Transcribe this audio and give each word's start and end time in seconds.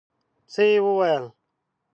څه 0.51 0.61
يې 0.69 0.77
وويل. 0.85 1.25